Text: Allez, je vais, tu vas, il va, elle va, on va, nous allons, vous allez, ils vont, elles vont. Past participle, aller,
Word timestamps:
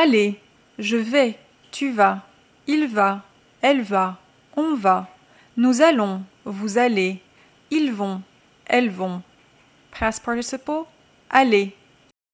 Allez, 0.00 0.38
je 0.78 0.96
vais, 0.96 1.36
tu 1.72 1.90
vas, 1.90 2.22
il 2.68 2.86
va, 2.86 3.24
elle 3.60 3.82
va, 3.82 4.16
on 4.56 4.76
va, 4.76 5.08
nous 5.56 5.82
allons, 5.82 6.22
vous 6.44 6.78
allez, 6.78 7.20
ils 7.72 7.92
vont, 7.92 8.22
elles 8.66 8.90
vont. 8.90 9.22
Past 9.90 10.24
participle, 10.24 10.84
aller, 11.28 11.74